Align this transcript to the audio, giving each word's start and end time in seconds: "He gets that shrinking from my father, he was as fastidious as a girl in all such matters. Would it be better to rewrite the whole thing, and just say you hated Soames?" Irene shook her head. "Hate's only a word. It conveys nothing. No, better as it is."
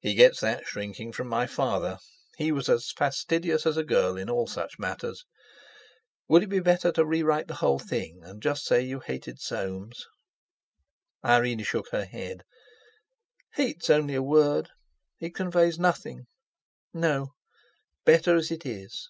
"He 0.00 0.16
gets 0.16 0.40
that 0.40 0.66
shrinking 0.66 1.12
from 1.12 1.28
my 1.28 1.46
father, 1.46 1.98
he 2.36 2.50
was 2.50 2.68
as 2.68 2.90
fastidious 2.90 3.64
as 3.64 3.76
a 3.76 3.84
girl 3.84 4.16
in 4.16 4.28
all 4.28 4.48
such 4.48 4.76
matters. 4.76 5.24
Would 6.26 6.42
it 6.42 6.46
be 6.48 6.58
better 6.58 6.90
to 6.90 7.04
rewrite 7.06 7.46
the 7.46 7.54
whole 7.62 7.78
thing, 7.78 8.24
and 8.24 8.42
just 8.42 8.64
say 8.64 8.80
you 8.82 8.98
hated 8.98 9.40
Soames?" 9.40 10.04
Irene 11.24 11.62
shook 11.62 11.90
her 11.92 12.06
head. 12.06 12.42
"Hate's 13.52 13.88
only 13.88 14.16
a 14.16 14.20
word. 14.20 14.70
It 15.20 15.36
conveys 15.36 15.78
nothing. 15.78 16.26
No, 16.92 17.34
better 18.04 18.34
as 18.34 18.50
it 18.50 18.66
is." 18.66 19.06